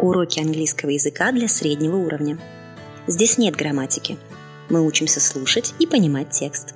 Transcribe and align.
Уроки 0.00 0.38
английского 0.38 0.90
языка 0.90 1.32
для 1.32 1.48
среднего 1.48 1.96
уровня. 1.96 2.38
Здесь 3.08 3.36
нет 3.36 3.56
грамматики. 3.56 4.16
Мы 4.70 4.86
учимся 4.86 5.18
слушать 5.18 5.74
и 5.80 5.88
понимать 5.88 6.30
текст. 6.30 6.74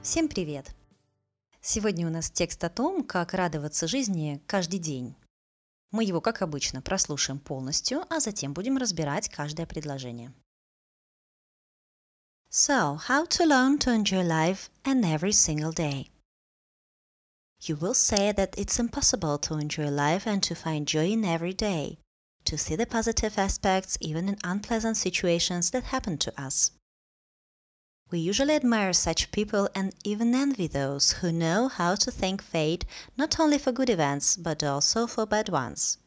Всем 0.00 0.28
привет! 0.28 0.70
Сегодня 1.60 2.06
у 2.06 2.10
нас 2.10 2.30
текст 2.30 2.64
о 2.64 2.70
том, 2.70 3.04
как 3.04 3.34
радоваться 3.34 3.86
жизни 3.86 4.40
каждый 4.46 4.78
день. 4.78 5.14
Мы 5.90 6.04
его, 6.04 6.22
как 6.22 6.40
обычно, 6.40 6.80
прослушаем 6.80 7.38
полностью, 7.38 8.02
а 8.08 8.20
затем 8.20 8.54
будем 8.54 8.78
разбирать 8.78 9.28
каждое 9.28 9.66
предложение. 9.66 10.32
So, 12.50 12.98
how 13.08 13.26
to 13.28 13.44
learn 13.44 13.78
to 13.80 13.94
enjoy 13.94 14.26
life 14.26 14.70
and 14.84 15.04
every 15.04 15.32
single 15.32 15.74
day. 15.74 16.08
You 17.62 17.76
will 17.76 17.94
say 17.94 18.32
that 18.32 18.54
it's 18.58 18.78
impossible 18.78 19.38
to 19.38 19.54
enjoy 19.54 19.88
life 19.88 20.26
and 20.26 20.42
to 20.42 20.54
find 20.54 20.86
joy 20.86 21.10
in 21.10 21.24
every 21.24 21.52
day, 21.52 21.98
to 22.44 22.56
see 22.56 22.76
the 22.76 22.86
positive 22.86 23.38
aspects 23.38 23.98
even 24.00 24.28
in 24.28 24.38
unpleasant 24.44 24.96
situations 24.96 25.70
that 25.70 25.84
happen 25.84 26.18
to 26.18 26.40
us. 26.40 26.70
We 28.08 28.20
usually 28.20 28.54
admire 28.54 28.92
such 28.92 29.32
people 29.32 29.68
and 29.74 29.92
even 30.04 30.34
envy 30.34 30.68
those 30.68 31.12
who 31.12 31.32
know 31.32 31.66
how 31.66 31.96
to 31.96 32.10
thank 32.12 32.40
fate 32.40 32.84
not 33.16 33.40
only 33.40 33.58
for 33.58 33.72
good 33.72 33.90
events 33.90 34.36
but 34.36 34.62
also 34.62 35.08
for 35.08 35.26
bad 35.26 35.48
ones. 35.48 35.98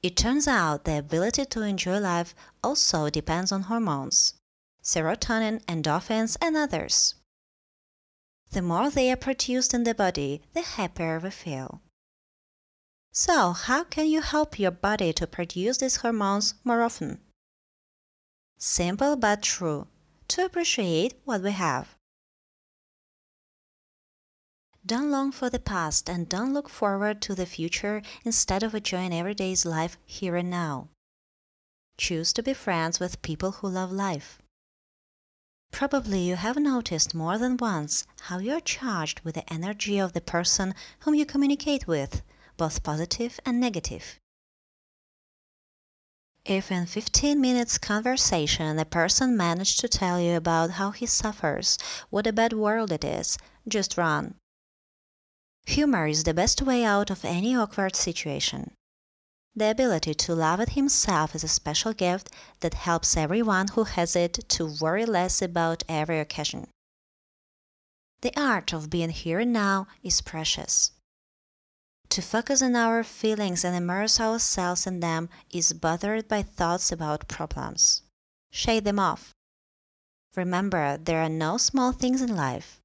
It 0.00 0.16
turns 0.16 0.46
out 0.46 0.84
the 0.84 0.98
ability 0.98 1.46
to 1.46 1.62
enjoy 1.62 1.98
life 1.98 2.32
also 2.62 3.10
depends 3.10 3.50
on 3.50 3.62
hormones 3.62 4.34
serotonin, 4.80 5.64
endorphins, 5.64 6.36
and 6.40 6.56
others. 6.56 7.16
The 8.50 8.62
more 8.62 8.90
they 8.90 9.12
are 9.12 9.16
produced 9.16 9.74
in 9.74 9.84
the 9.84 9.94
body, 9.94 10.42
the 10.54 10.62
happier 10.62 11.18
we 11.18 11.30
feel. 11.30 11.82
So, 13.12 13.52
how 13.52 13.84
can 13.84 14.06
you 14.06 14.20
help 14.22 14.58
your 14.58 14.70
body 14.70 15.12
to 15.14 15.26
produce 15.26 15.78
these 15.78 15.96
hormones 15.96 16.54
more 16.64 16.82
often? 16.82 17.20
Simple 18.56 19.16
but 19.16 19.42
true 19.42 19.88
to 20.28 20.44
appreciate 20.44 21.20
what 21.24 21.42
we 21.42 21.52
have. 21.52 21.96
Don't 24.86 25.10
long 25.10 25.32
for 25.32 25.50
the 25.50 25.58
past 25.58 26.08
and 26.08 26.28
don't 26.28 26.54
look 26.54 26.68
forward 26.68 27.20
to 27.22 27.34
the 27.34 27.44
future 27.44 28.02
instead 28.24 28.62
of 28.62 28.74
enjoying 28.74 29.12
everyday's 29.12 29.66
life 29.66 29.98
here 30.06 30.36
and 30.36 30.48
now. 30.48 30.88
Choose 31.98 32.32
to 32.32 32.42
be 32.42 32.54
friends 32.54 32.98
with 32.98 33.20
people 33.20 33.52
who 33.52 33.68
love 33.68 33.92
life. 33.92 34.40
Probably 35.78 36.22
you 36.22 36.34
have 36.34 36.56
noticed 36.56 37.14
more 37.14 37.38
than 37.38 37.56
once 37.56 38.04
how 38.22 38.38
you 38.38 38.54
are 38.54 38.60
charged 38.60 39.20
with 39.20 39.36
the 39.36 39.52
energy 39.52 39.96
of 40.00 40.12
the 40.12 40.20
person 40.20 40.74
whom 40.98 41.14
you 41.14 41.24
communicate 41.24 41.86
with, 41.86 42.22
both 42.56 42.82
positive 42.82 43.38
and 43.46 43.60
negative. 43.60 44.18
If 46.44 46.72
in 46.72 46.86
15 46.86 47.40
minutes 47.40 47.78
conversation 47.78 48.76
a 48.80 48.84
person 48.84 49.36
managed 49.36 49.78
to 49.78 49.88
tell 49.88 50.20
you 50.20 50.34
about 50.34 50.70
how 50.70 50.90
he 50.90 51.06
suffers, 51.06 51.78
what 52.10 52.26
a 52.26 52.32
bad 52.32 52.54
world 52.54 52.90
it 52.90 53.04
is, 53.04 53.38
just 53.68 53.96
run. 53.96 54.34
Humor 55.66 56.08
is 56.08 56.24
the 56.24 56.34
best 56.34 56.60
way 56.60 56.82
out 56.82 57.08
of 57.08 57.24
any 57.24 57.54
awkward 57.54 57.94
situation. 57.94 58.72
The 59.58 59.72
ability 59.72 60.14
to 60.14 60.36
love 60.36 60.60
it 60.60 60.68
himself 60.68 61.34
is 61.34 61.42
a 61.42 61.48
special 61.48 61.92
gift 61.92 62.30
that 62.60 62.74
helps 62.74 63.16
everyone 63.16 63.66
who 63.66 63.82
has 63.82 64.14
it 64.14 64.34
to 64.50 64.76
worry 64.80 65.04
less 65.04 65.42
about 65.42 65.82
every 65.88 66.20
occasion. 66.20 66.68
The 68.20 68.32
art 68.40 68.72
of 68.72 68.88
being 68.88 69.10
here 69.10 69.40
and 69.40 69.52
now 69.52 69.88
is 70.00 70.20
precious. 70.20 70.92
To 72.10 72.22
focus 72.22 72.62
on 72.62 72.76
our 72.76 73.02
feelings 73.02 73.64
and 73.64 73.74
immerse 73.74 74.20
ourselves 74.20 74.86
in 74.86 75.00
them 75.00 75.28
is 75.50 75.72
bothered 75.72 76.28
by 76.28 76.42
thoughts 76.42 76.92
about 76.92 77.26
problems. 77.26 78.02
Shake 78.52 78.84
them 78.84 79.00
off. 79.00 79.34
Remember, 80.36 80.96
there 80.98 81.20
are 81.20 81.28
no 81.28 81.58
small 81.58 81.90
things 81.90 82.22
in 82.22 82.36
life. 82.36 82.80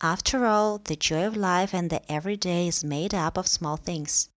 After 0.00 0.46
all, 0.46 0.78
the 0.78 0.96
joy 0.96 1.28
of 1.28 1.36
life 1.36 1.72
and 1.72 1.90
the 1.90 2.02
everyday 2.10 2.66
is 2.66 2.82
made 2.82 3.14
up 3.14 3.36
of 3.36 3.46
small 3.46 3.76
things. 3.76 4.30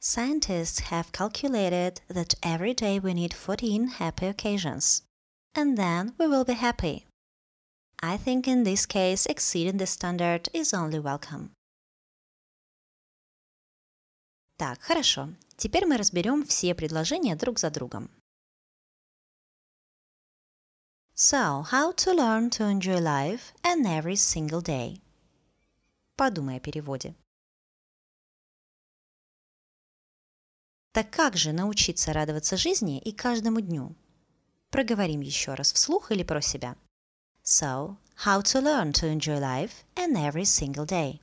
Scientists 0.00 0.78
have 0.90 1.10
calculated 1.10 2.00
that 2.08 2.34
every 2.42 2.72
day 2.72 2.98
we 3.00 3.12
need 3.12 3.34
14 3.34 3.88
happy 3.88 4.26
occasions. 4.26 5.02
And 5.54 5.76
then 5.76 6.14
we 6.16 6.26
will 6.26 6.44
be 6.44 6.52
happy. 6.52 7.06
I 8.00 8.16
think 8.16 8.46
in 8.46 8.62
this 8.62 8.86
case 8.86 9.26
exceeding 9.26 9.78
the 9.78 9.86
standard 9.86 10.48
is 10.52 10.72
only 10.72 11.00
welcome. 11.00 11.50
Так, 14.58 14.80
хорошо. 14.80 15.34
Теперь 15.56 15.86
мы 15.86 15.96
разберем 15.96 16.44
все 16.46 16.74
предложения 16.74 17.34
друг 17.34 17.58
за 17.58 17.70
другом. 17.70 18.08
So, 21.14 21.62
how 21.62 21.92
to 21.92 22.12
learn 22.12 22.50
to 22.50 22.64
enjoy 22.64 23.00
life 23.00 23.52
and 23.64 23.86
every 23.86 24.16
single 24.16 24.60
day. 24.60 25.00
Подумай 26.16 26.56
о 26.56 26.60
переводе. 26.60 27.14
Так 30.93 31.09
как 31.09 31.37
же 31.37 31.53
научиться 31.53 32.11
радоваться 32.11 32.57
жизни 32.57 32.99
и 32.99 33.13
каждому 33.13 33.61
дню? 33.61 33.95
Проговорим 34.71 35.21
еще 35.21 35.53
раз 35.53 35.71
вслух 35.71 36.11
или 36.11 36.23
про 36.23 36.41
себя. 36.41 36.75
So, 37.43 37.95
how 38.25 38.41
to 38.41 38.61
learn 38.61 38.91
to 38.91 39.07
enjoy 39.07 39.39
life 39.39 39.85
and 39.95 40.17
every 40.17 40.43
single 40.43 40.85
day. 40.85 41.21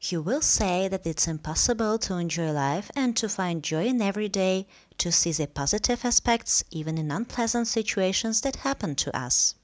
You 0.00 0.22
will 0.22 0.42
say 0.42 0.86
that 0.86 1.04
it's 1.06 1.26
impossible 1.26 1.98
to 1.98 2.18
enjoy 2.18 2.52
life 2.52 2.88
and 2.94 3.16
to 3.16 3.28
find 3.28 3.64
joy 3.64 3.86
in 3.86 4.00
every 4.00 4.28
day, 4.28 4.68
to 4.98 5.10
see 5.10 5.32
the 5.32 5.48
positive 5.48 6.04
aspects 6.04 6.62
even 6.70 6.96
in 6.96 7.10
unpleasant 7.10 7.66
situations 7.66 8.42
that 8.42 8.62
happen 8.62 8.94
to 8.94 9.16
us. 9.16 9.56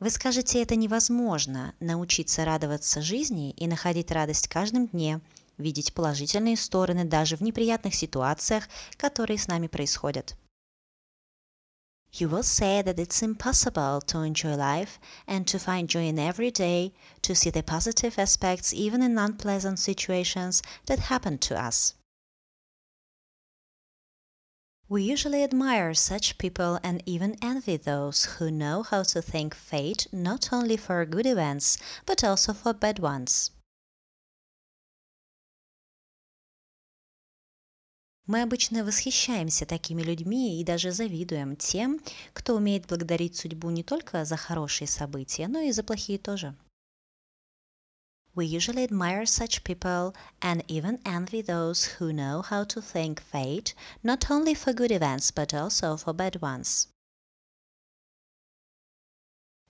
Вы 0.00 0.08
скажете, 0.08 0.62
это 0.62 0.76
невозможно– 0.76 1.74
научиться 1.80 2.46
радоваться 2.46 3.02
жизни 3.02 3.50
и 3.50 3.66
находить 3.66 4.10
радость 4.10 4.46
в 4.46 4.48
каждом 4.48 4.88
дне, 4.88 5.20
видеть 5.58 5.92
положительные 5.92 6.56
стороны 6.56 7.04
даже 7.04 7.36
в 7.36 7.42
неприятных 7.42 7.94
ситуациях, 7.94 8.66
которые 8.96 9.36
с 9.36 9.46
нами 9.46 9.66
происходят. 9.66 10.36
You 12.12 12.30
will 12.30 12.42
say 12.42 12.82
that 12.82 12.96
it's 12.96 13.22
impossible 13.22 14.00
to 14.06 14.24
enjoy 14.24 14.56
life 14.56 14.98
and 15.26 15.44
to 15.44 15.58
find 15.58 15.86
joy 15.86 16.08
in 16.08 16.18
every 16.18 16.50
day, 16.50 16.94
to 17.20 17.34
see 17.34 17.50
the 17.50 17.62
positive 17.62 18.18
aspects 18.18 18.72
even 18.72 19.02
in 19.02 19.18
unpleasant 19.18 19.78
situations 19.78 20.62
that 20.86 21.10
happen 21.10 21.38
to 21.40 21.54
us. 21.54 21.94
We 24.90 25.04
usually 25.04 25.44
admire 25.44 25.94
such 25.94 26.36
people 26.36 26.80
and 26.82 27.00
even 27.06 27.36
envy 27.40 27.76
those 27.76 28.24
who 28.24 28.50
know 28.50 28.82
how 28.82 29.04
to 29.04 29.22
thank 29.22 29.54
fate 29.54 30.08
not 30.10 30.52
only 30.52 30.76
for 30.76 31.06
good 31.06 31.26
events, 31.26 31.78
but 32.06 32.24
also 32.24 32.52
for 32.52 32.74
bad 32.74 32.98
ones. 32.98 33.52
Мы 38.26 38.42
обычно 38.42 38.84
восхищаемся 38.84 39.64
такими 39.64 40.02
людьми 40.02 40.60
и 40.60 40.64
даже 40.64 40.90
завидуем 40.90 41.54
тем, 41.54 42.00
кто 42.32 42.56
умеет 42.56 42.88
благодарить 42.88 43.36
судьбу 43.36 43.70
не 43.70 43.84
только 43.84 44.24
за 44.24 44.36
хорошие 44.36 44.88
события, 44.88 45.46
но 45.46 45.60
и 45.60 45.70
за 45.70 45.84
плохие 45.84 46.18
тоже. 46.18 46.56
We 48.34 48.46
usually 48.46 48.84
admire 48.84 49.26
such 49.26 49.64
people 49.64 50.14
and 50.40 50.62
even 50.68 51.00
envy 51.04 51.42
those 51.42 51.84
who 51.84 52.12
know 52.12 52.42
how 52.42 52.64
to 52.64 52.80
thank 52.80 53.20
fate 53.20 53.74
not 54.02 54.30
only 54.30 54.54
for 54.54 54.72
good 54.72 54.92
events 54.92 55.30
but 55.30 55.52
also 55.52 55.96
for 55.96 56.12
bad 56.12 56.40
ones. 56.40 56.88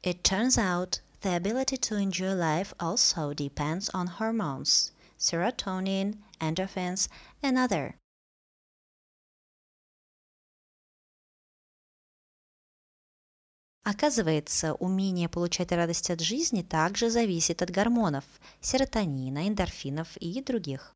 It 0.02 0.24
turns 0.24 0.56
out 0.58 1.00
the 1.22 1.36
ability 1.36 1.76
to 1.76 1.96
enjoy 1.96 2.34
life 2.34 2.72
also 2.80 3.34
depends 3.34 3.88
on 3.90 4.06
hormones, 4.06 4.92
serotonin, 5.18 6.18
endorphins, 6.40 7.08
and 7.42 7.58
other. 7.58 7.96
Оказывается, 13.82 14.74
умение 14.74 15.28
получать 15.28 15.72
радость 15.72 16.10
от 16.10 16.20
жизни 16.20 16.62
также 16.62 17.08
зависит 17.08 17.62
от 17.62 17.70
гормонов– 17.70 18.24
серотонина, 18.60 19.48
эндорфинов 19.48 20.16
и 20.18 20.42
других. 20.42 20.94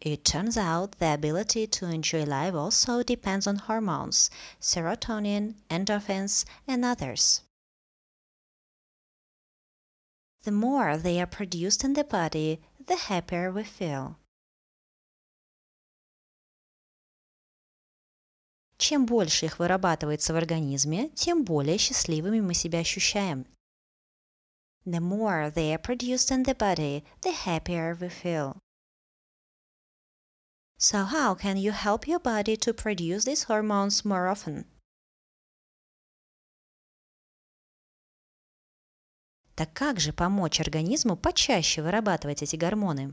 It 0.00 0.22
turns 0.22 0.56
out 0.56 0.96
the 0.98 1.14
ability 1.14 1.66
to 1.66 1.90
enjoy 1.90 2.24
life 2.24 2.54
also 2.54 3.02
depends 3.02 3.46
on 3.46 3.56
hormones, 3.56 4.30
serotonin, 4.60 5.54
endorphins, 5.68 6.44
and 6.66 6.84
others. 6.84 7.42
The 10.44 10.52
more 10.52 10.96
they 10.96 11.20
are 11.20 11.26
produced 11.26 11.82
in 11.84 11.94
the 11.94 12.04
body, 12.04 12.60
the 12.86 12.96
happier 12.96 13.50
we 13.52 13.64
feel. 13.64 14.16
Чем 18.78 19.06
больше 19.06 19.46
их 19.46 19.58
вырабатывается 19.58 20.32
в 20.32 20.36
организме, 20.36 21.10
тем 21.10 21.44
более 21.44 21.78
счастливыми 21.78 22.40
мы 22.40 22.54
себя 22.54 22.78
ощущаем. 22.78 23.44
The 24.86 25.00
more 25.00 25.52
they 25.52 25.74
are 25.74 25.82
produced 25.82 26.30
in 26.30 26.44
the 26.44 26.56
body, 26.56 27.04
the 27.22 27.34
happier 27.44 27.98
we 28.00 28.08
feel. 28.08 28.56
So 30.78 31.04
how 31.04 31.34
can 31.34 31.56
you 31.56 31.72
help 31.72 32.06
your 32.06 32.20
body 32.20 32.56
to 32.56 32.72
produce 32.72 33.24
these 33.24 33.48
hormones 33.48 34.04
more 34.04 34.28
often? 34.32 34.64
Так 39.56 39.72
как 39.72 39.98
же 39.98 40.12
помочь 40.12 40.60
организму 40.60 41.16
почаще 41.16 41.82
вырабатывать 41.82 42.44
эти 42.44 42.54
гормоны? 42.54 43.12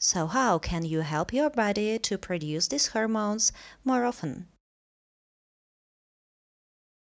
So 0.00 0.26
how 0.26 0.58
can 0.58 0.84
you 0.84 1.00
help 1.00 1.32
your 1.32 1.50
body 1.50 1.98
to 1.98 2.18
produce 2.18 2.68
these 2.68 2.88
hormones 2.88 3.52
more 3.84 4.04
often? 4.04 4.48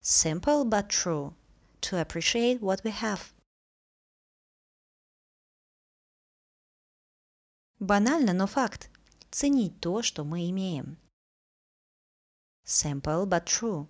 Simple 0.01 0.65
but 0.65 0.89
true. 0.89 1.33
To 1.81 1.99
appreciate 1.99 2.61
what 2.61 2.83
we 2.83 2.91
have. 2.91 3.33
Банально, 7.79 8.33
но 8.33 8.47
факт. 8.47 8.89
Ценить 9.31 9.79
то, 9.81 10.01
что 10.01 10.23
мы 10.23 10.49
имеем. 10.49 10.97
Simple 12.65 13.25
but 13.25 13.45
true. 13.45 13.87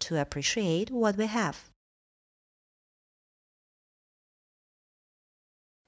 To 0.00 0.20
appreciate 0.20 0.90
what 0.90 1.16
we 1.16 1.26
have. 1.26 1.70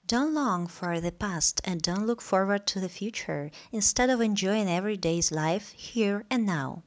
Don't 0.07 0.33
long 0.33 0.67
for 0.67 1.01
the 1.01 1.11
past 1.11 1.61
and 1.63 1.81
don't 1.81 2.05
look 2.05 2.21
forward 2.21 2.67
to 2.67 2.79
the 2.79 2.89
future 2.89 3.51
instead 3.71 4.09
of 4.09 4.21
enjoying 4.21 4.67
every 4.69 4.97
day's 4.97 5.31
life 5.31 5.71
here 5.71 6.25
and 6.29 6.45
now. 6.45 6.83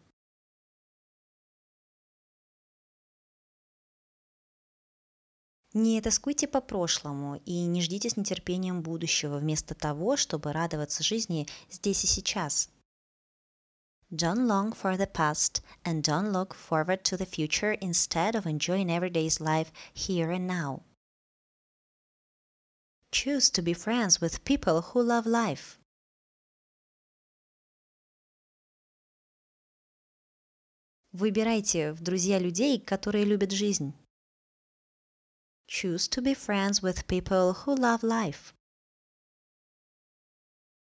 Не 5.75 6.01
тоскуйте 6.01 6.47
по 6.47 6.63
прошлому 6.63 7.41
и 7.45 7.67
не 7.67 7.83
ждите 7.83 8.09
с 8.09 8.17
нетерпением 8.17 8.81
будущего 8.81 9.39
вместо 9.39 9.75
того, 9.75 10.17
чтобы 10.17 10.53
радоваться 10.53 11.03
жизни 11.03 11.47
здесь 11.71 12.05
и 12.05 12.07
сейчас. 12.07 12.71
Don't 14.11 14.47
long 14.47 14.73
for 14.73 14.97
the 14.97 15.07
past 15.07 15.63
and 15.85 16.03
don't 16.03 16.33
look 16.33 16.55
forward 16.55 17.03
to 17.03 17.17
the 17.19 17.27
future 17.27 17.77
instead 17.81 18.35
of 18.35 18.47
enjoying 18.47 18.91
everyday's 18.91 19.41
life 19.41 19.71
here 19.93 20.31
and 20.31 20.47
now. 20.47 20.83
Choose 23.13 23.51
to 23.51 23.63
be 23.63 23.73
friends 23.73 24.21
with 24.21 24.45
people 24.45 24.83
who 24.83 25.03
love 25.03 25.27
life. 25.27 25.79
Выбирайте 31.13 31.93
в 31.93 32.03
друзья 32.03 32.39
людей, 32.39 32.79
которые 32.79 33.25
любят 33.25 33.51
жизнь. 33.51 33.95
Choose 35.67 36.09
to 36.09 36.23
be 36.23 36.35
friends 36.35 36.83
with 36.83 37.07
people 37.07 37.55
who 37.55 37.75
love 37.75 38.03
life. 38.03 38.53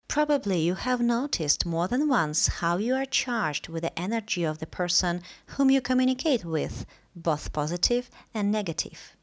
Probably 0.08 0.62
you 0.62 0.76
have 0.76 1.02
noticed 1.02 1.66
more 1.66 1.88
than 1.88 2.08
once 2.08 2.48
how 2.48 2.78
you 2.78 2.96
are 2.96 3.06
charged 3.06 3.70
with 3.70 3.84
the 3.84 4.00
energy 4.00 4.44
of 4.44 4.60
the 4.60 4.68
person 4.68 5.22
whom 5.56 5.70
you 5.70 5.82
communicate 5.82 6.44
with, 6.44 6.86
both 7.16 7.54
positive 7.54 8.10
and 8.34 8.52
negative. 8.52 9.15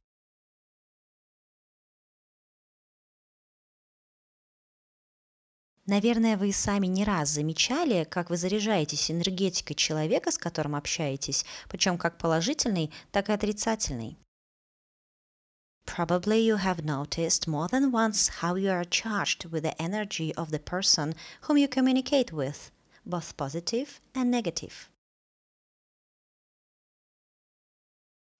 Наверное, 5.85 6.37
вы 6.37 6.53
сами 6.53 6.87
не 6.87 7.03
раз 7.03 7.29
замечали, 7.29 8.05
как 8.05 8.29
вы 8.29 8.37
заряжаетесь 8.37 9.11
энергетикой 9.11 9.75
человека, 9.75 10.31
с 10.31 10.37
которым 10.37 10.75
общаетесь, 10.75 11.43
причем 11.67 11.97
как 11.97 12.17
положительной, 12.17 12.89
так 13.11 13.29
и 13.29 13.33
отрицательной. 13.33 14.17
Probably 15.85 16.39
you 16.39 16.55
have 16.55 16.85
noticed 16.85 17.47
more 17.47 17.67
than 17.67 17.91
once 17.91 18.29
how 18.41 18.55
you 18.55 18.71
are 18.71 18.85
charged 18.85 19.45
with 19.51 19.63
the 19.63 19.75
energy 19.77 20.33
of 20.35 20.49
the 20.49 20.59
person 20.59 21.13
whom 21.41 21.57
you 21.57 21.67
communicate 21.67 22.31
with, 22.31 22.71
both 23.05 23.35
positive 23.35 23.99
and 24.15 24.31
negative. 24.31 24.89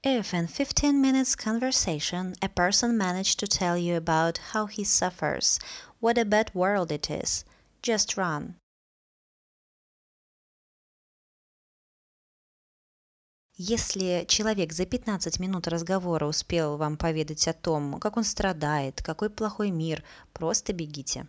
If 0.05 0.33
in 0.33 0.47
15 0.47 1.01
minutes 1.01 1.35
conversation 1.35 2.35
a 2.41 2.49
person 2.49 2.97
managed 2.97 3.39
to 3.39 3.47
tell 3.47 3.77
you 3.77 3.95
about 3.95 4.37
how 4.51 4.65
he 4.65 4.83
suffers, 4.83 5.59
what 6.02 6.18
a 6.18 6.24
bad 6.24 6.54
world 6.54 6.90
it 6.90 7.10
is, 7.10 7.44
just 7.82 8.16
run. 8.16 8.54
Если 13.60 14.24
человек 14.28 14.72
за 14.72 14.84
15 14.86 15.40
минут 15.40 15.66
разговора 15.66 16.26
успел 16.26 16.76
вам 16.76 16.96
поведать 16.96 17.48
о 17.48 17.52
том, 17.52 17.98
как 17.98 18.16
он 18.16 18.22
страдает, 18.22 19.02
какой 19.02 19.30
плохой 19.30 19.72
мир, 19.72 20.04
просто 20.32 20.72
бегите. 20.72 21.26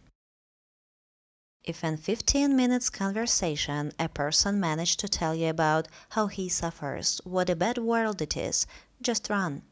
If 1.63 1.84
in 1.84 1.98
15 1.98 2.56
minutes 2.56 2.90
conversation 2.90 3.94
a 3.98 4.07
person 4.07 4.60
managed 4.60 5.00
to 5.00 5.07
tell 5.10 5.34
you 5.34 5.50
about 5.50 5.88
how 6.10 6.28
he 6.28 6.50
suffers, 6.50 7.19
what 7.24 7.50
a 7.50 7.56
bad 7.56 7.80
world 7.80 8.22
it 8.22 8.38
is, 8.38 8.68
just 9.01 9.30
run. 9.30 9.63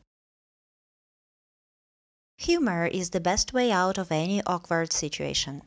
Humor 2.42 2.88
is 2.88 3.10
the 3.10 3.20
best 3.20 3.54
way 3.54 3.72
out 3.72 3.98
of 3.98 4.12
any 4.12 4.42
awkward 4.44 4.92
situation. 4.92 5.64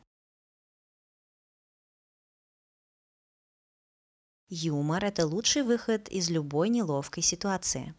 Юмор – 4.49 5.03
это 5.03 5.25
лучший 5.25 5.63
выход 5.63 6.09
из 6.09 6.29
любой 6.29 6.69
неловкой 6.69 7.23
ситуации. 7.23 7.93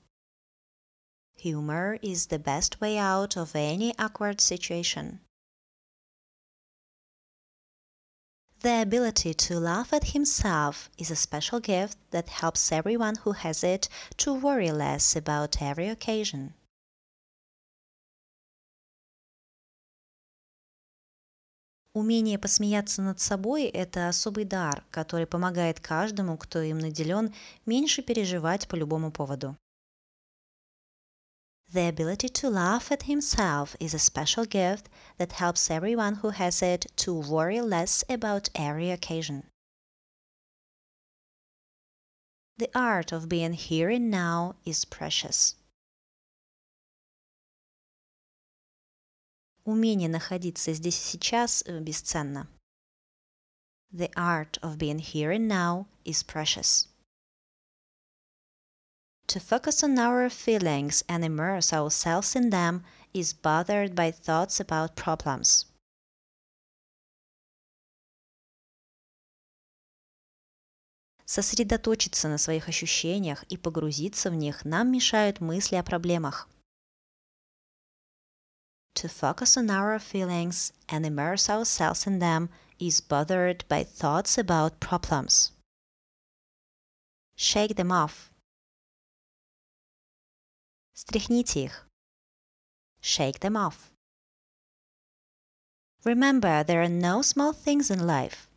Humor 1.37 1.99
is 2.03 2.27
the 2.27 2.39
best 2.39 2.79
way 2.81 2.99
out 2.99 3.37
of 3.37 3.57
any 3.57 3.95
awkward 3.99 4.41
situation. 4.41 5.21
The 8.61 8.83
ability 8.83 9.35
to 9.35 9.59
laugh 9.59 9.93
at 9.93 10.13
himself 10.13 10.89
is 10.97 11.11
a 11.11 11.17
special 11.17 11.59
gift 11.59 11.99
that 12.11 12.29
helps 12.29 12.71
everyone 12.71 13.17
who 13.17 13.33
has 13.33 13.65
it 13.65 13.89
to 14.19 14.33
worry 14.33 14.71
less 14.71 15.17
about 15.17 15.61
every 15.61 15.89
occasion. 15.89 16.55
Умение 21.98 22.38
посмеяться 22.38 23.02
над 23.02 23.20
собой– 23.20 23.64
это 23.74 24.08
особый 24.08 24.46
дар, 24.46 24.86
который 24.92 25.26
помогает 25.26 25.80
каждому, 25.80 26.38
кто 26.38 26.62
им 26.62 26.78
наделен, 26.78 27.34
меньше 27.66 28.04
переживать 28.04 28.68
по 28.68 28.76
любому 28.76 29.12
поводу. 29.12 29.58
The 31.74 31.90
ability 31.90 32.30
to 32.30 32.52
laugh 32.52 32.92
at 32.92 33.08
himself 33.08 33.76
is 33.80 33.96
a 33.96 33.98
special 33.98 34.46
gift 34.46 34.92
that 35.18 35.32
helps 35.32 35.72
everyone 35.72 36.22
who 36.22 36.30
has 36.30 36.62
it 36.62 36.86
to 36.98 37.16
worry 37.16 37.62
less 37.62 38.06
about 38.08 38.52
every 38.54 38.92
occasion. 38.92 39.44
The 42.58 42.70
art 42.76 43.12
of 43.12 43.28
being 43.28 43.54
here 43.54 43.90
and 43.90 44.12
now 44.12 44.54
is 44.66 44.86
precious. 44.86 45.56
Умение 49.68 50.08
находиться 50.08 50.72
здесь 50.72 50.96
и 50.96 51.04
сейчас 51.04 51.62
бесценно. 51.68 52.48
The 53.92 54.10
art 54.16 54.58
of 54.62 54.78
being 54.78 54.98
here 54.98 55.34
and 55.34 55.50
now 55.50 55.88
is 56.06 56.24
precious. 56.24 56.88
To 59.28 59.42
focus 59.42 59.84
on 59.84 60.00
our 60.00 60.30
feelings 60.30 61.04
and 61.10 61.26
immerse 61.26 61.74
ourselves 61.74 62.34
in 62.34 62.50
them 62.50 62.86
is 63.14 63.34
bothered 63.34 63.94
by 63.94 64.10
thoughts 64.10 64.62
about 64.62 64.96
problems. 64.96 65.66
Сосредоточиться 71.26 72.30
на 72.30 72.38
своих 72.38 72.70
ощущениях 72.70 73.44
и 73.50 73.58
погрузиться 73.58 74.32
в 74.32 74.36
них 74.36 74.64
нам 74.64 74.94
мешают 74.94 75.42
мысли 75.42 75.76
о 75.76 75.84
проблемах. 75.84 76.48
To 78.97 79.09
focus 79.09 79.57
on 79.57 79.71
our 79.71 79.99
feelings 79.99 80.73
and 80.89 81.05
immerse 81.05 81.51
ourselves 81.51 82.07
in 82.07 82.19
them 82.19 82.51
is 82.79 83.01
bothered 83.01 83.65
by 83.69 83.85
thoughts 83.85 84.39
about 84.39 84.81
problems. 84.81 85.53
Shake 87.37 87.77
them 87.77 87.91
off. 87.91 88.31
Стряхните 90.95 91.65
их. 91.65 91.89
Shake 93.01 93.41
them 93.41 93.57
off. 93.57 93.91
Remember, 96.05 96.65
there 96.65 96.83
are 96.83 96.89
no 96.89 97.23
small 97.23 97.53
things 97.53 97.91
in 97.91 98.07
life. 98.07 98.49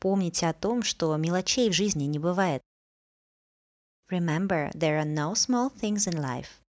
Помните 0.00 0.48
о 0.48 0.54
том, 0.54 0.82
что 0.82 1.16
мелочей 1.16 1.68
в 1.68 1.74
жизни 1.74 2.04
не 2.04 2.18
бывает. 2.18 2.62
Remember, 4.11 4.71
there 4.75 4.99
are 4.99 5.05
no 5.05 5.33
small 5.33 5.69
things 5.69 6.05
in 6.05 6.21
life. 6.21 6.61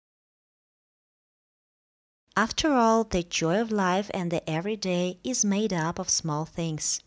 After 2.35 2.73
all, 2.73 3.05
the 3.05 3.23
joy 3.23 3.61
of 3.61 3.71
life 3.71 4.11
and 4.13 4.31
the 4.31 4.49
everyday 4.49 5.19
is 5.25 5.45
made 5.45 5.73
up 5.73 5.99
of 5.99 6.09
small 6.09 6.45
things. 6.47 7.03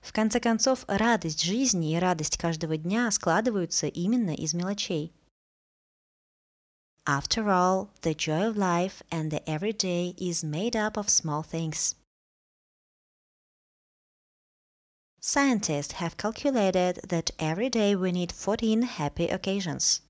В 0.00 0.12
конце 0.12 0.40
концов, 0.40 0.86
радость 0.88 1.42
жизни 1.42 1.94
и 1.94 1.98
радость 1.98 2.38
каждого 2.38 2.78
дня 2.78 3.10
складываются 3.10 3.86
именно 3.86 4.34
из 4.34 4.54
мелочей. 4.54 5.12
After 7.04 7.48
all, 7.48 7.90
the 8.00 8.14
joy 8.14 8.48
of 8.48 8.56
life 8.56 9.02
and 9.10 9.30
the 9.30 9.42
everyday 9.46 10.14
is 10.18 10.42
made 10.42 10.74
up 10.74 10.96
of 10.96 11.10
small 11.10 11.42
things. 11.42 11.94
Scientists 15.19 15.93
have 15.93 16.17
calculated 16.17 16.99
that 17.07 17.31
every 17.39 17.69
day 17.69 17.95
we 17.95 18.11
need 18.11 18.31
14 18.31 18.81
happy 18.81 19.29
occasions. 19.29 20.01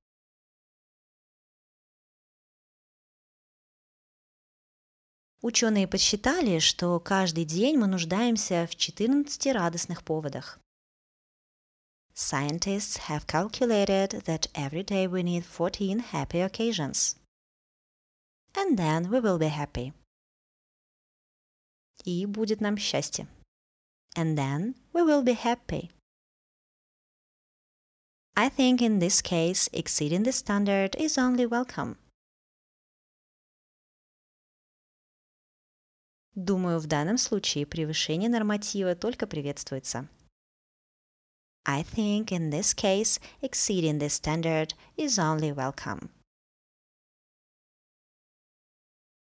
Ученые 5.44 5.88
подсчитали, 5.88 6.60
что 6.60 7.00
каждый 7.02 7.44
день 7.44 7.78
мы 7.78 7.88
нуждаемся 7.88 8.66
в 8.66 8.76
14 8.76 9.48
радостных 9.48 10.04
поводах. 10.04 10.58
Scientists 12.16 13.10
have 13.10 13.28
calculated 13.28 14.24
that 14.26 14.48
every 14.54 14.84
day 14.84 15.06
we 15.06 15.22
need 15.22 15.44
14 15.44 16.00
happy 16.00 16.40
occasions. 16.40 17.18
And 18.56 18.78
then 18.78 19.10
we 19.10 19.20
will 19.20 19.38
be 19.38 19.50
happy. 19.50 19.94
И 22.06 22.26
будет 22.26 22.62
нам 22.62 22.78
счастье. 22.78 23.28
And 24.16 24.38
then 24.38 24.76
we 24.99 25.05
will 25.05 25.23
be 25.23 25.35
happy. 25.35 25.91
I 28.37 28.49
think 28.49 28.83
in 28.83 28.99
this 28.99 29.23
case, 29.23 29.69
exceeding 29.73 30.25
the 30.25 30.33
standard 30.33 30.97
is 30.97 31.17
only 31.17 31.47
welcome. 31.47 31.97
Думаю, 36.35 36.81
в 36.81 36.87
данном 36.87 37.17
случае 37.17 37.65
превышение 37.65 38.29
норматива 38.29 38.97
только 38.97 39.29
приветствуется. 39.29 40.09
I 41.65 41.85
think 41.85 42.33
in 42.33 42.51
this 42.51 42.75
case 42.75 43.21
exceeding 43.41 43.99
the 43.99 44.09
standard 44.09 44.75
is 44.97 45.19
only 45.19 45.53
welcome. 45.53 46.11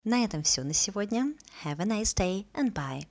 На 0.05 0.25
этом 0.25 0.45
все 0.45 0.63
на 0.63 0.73
сегодня. 0.73 1.35
Have 1.65 1.81
a 1.81 1.85
nice 1.85 2.15
day 2.15 2.47
and 2.55 2.73
bye. 2.73 3.09